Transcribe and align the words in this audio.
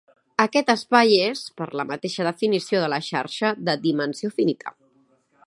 Aquest 0.43 0.69
espai 0.73 1.11
és, 1.25 1.43
per 1.61 1.67
la 1.81 1.85
mateixa 1.91 2.25
definició 2.29 2.81
de 2.85 2.91
la 2.95 3.01
xarxa, 3.11 3.53
de 3.69 3.77
dimensió 3.85 4.35
finita. 4.41 4.77